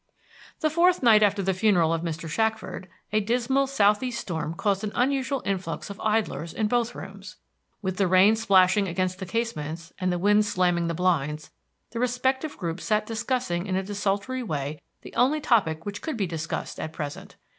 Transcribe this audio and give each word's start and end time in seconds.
The 0.61 0.71
fourth 0.71 1.03
night 1.03 1.21
after 1.21 1.43
the 1.43 1.53
funeral 1.53 1.93
of 1.93 2.01
Mr. 2.01 2.27
Shackford, 2.27 2.87
a 3.13 3.19
dismal 3.19 3.67
southeast 3.67 4.19
storm 4.19 4.55
caused 4.55 4.83
an 4.83 4.91
unusual 4.95 5.43
influx 5.45 5.91
of 5.91 5.99
idlers 5.99 6.55
in 6.55 6.65
both 6.65 6.95
rooms. 6.95 7.35
With 7.83 7.97
the 7.97 8.07
rain 8.07 8.35
splashing 8.35 8.87
against 8.87 9.19
the 9.19 9.27
casements 9.27 9.93
and 9.99 10.11
the 10.11 10.17
wind 10.17 10.45
slamming 10.47 10.87
the 10.87 10.95
blinds, 10.95 11.51
the 11.91 11.99
respective 11.99 12.57
groups 12.57 12.83
sat 12.85 13.05
discussing 13.05 13.67
in 13.67 13.75
a 13.75 13.83
desultory 13.83 14.41
way 14.41 14.81
the 15.03 15.13
only 15.13 15.39
topic 15.39 15.85
which 15.85 16.01
could 16.01 16.17
be 16.17 16.25
discussed 16.25 16.79
at 16.79 16.93
present. 16.93 17.35